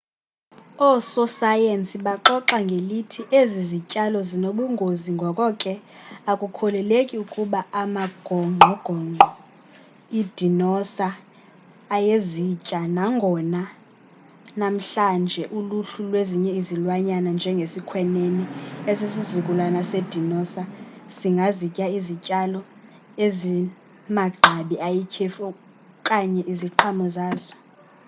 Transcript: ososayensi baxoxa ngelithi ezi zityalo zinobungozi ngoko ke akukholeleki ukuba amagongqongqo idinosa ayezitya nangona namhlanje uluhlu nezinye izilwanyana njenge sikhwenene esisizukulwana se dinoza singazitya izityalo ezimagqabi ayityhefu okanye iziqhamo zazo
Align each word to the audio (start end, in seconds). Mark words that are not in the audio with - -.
ososayensi 0.91 1.97
baxoxa 2.05 2.57
ngelithi 2.67 3.21
ezi 3.41 3.61
zityalo 3.71 4.19
zinobungozi 4.29 5.09
ngoko 5.17 5.45
ke 5.61 5.73
akukholeleki 6.31 7.15
ukuba 7.23 7.59
amagongqongqo 7.81 9.29
idinosa 10.19 11.07
ayezitya 11.95 12.79
nangona 12.97 13.61
namhlanje 14.59 15.43
uluhlu 15.57 16.03
nezinye 16.13 16.51
izilwanyana 16.59 17.29
njenge 17.37 17.65
sikhwenene 17.73 18.43
esisizukulwana 18.91 19.81
se 19.89 19.97
dinoza 20.11 20.63
singazitya 21.17 21.85
izityalo 21.97 22.61
ezimagqabi 23.25 24.75
ayityhefu 24.87 25.39
okanye 25.51 26.41
iziqhamo 26.53 27.05
zazo 27.15 27.53